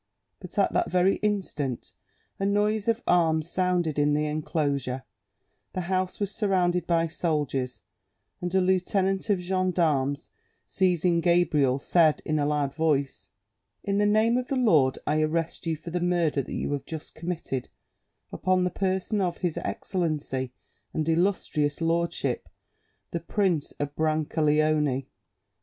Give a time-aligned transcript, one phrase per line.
[0.39, 1.91] But at that very instant
[2.39, 5.03] a noise of arms sounded in the enclosure,
[5.73, 7.83] the house was surrounded by soldiers,
[8.41, 10.31] and a lieutenant of gendarmes,
[10.65, 13.29] seizing Gabriel, said in a loud voice,
[13.83, 16.87] "In the name of the law, I arrest you for the murder that you have
[16.87, 17.69] just committed
[18.31, 20.51] upon the person of his excellency
[20.95, 22.49] and illustrious lordship,
[23.11, 25.05] the Prince of Brancaleone."